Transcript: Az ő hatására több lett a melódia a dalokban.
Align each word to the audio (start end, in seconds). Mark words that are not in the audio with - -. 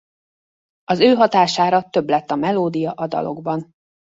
Az 0.83 0.99
ő 0.99 1.13
hatására 1.13 1.89
több 1.89 2.09
lett 2.09 2.31
a 2.31 2.35
melódia 2.35 2.91
a 2.91 3.07
dalokban. 3.07 3.71